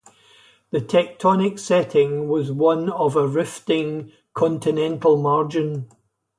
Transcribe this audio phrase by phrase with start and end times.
[0.71, 5.91] The tectonic setting was one of a rifting continental margin.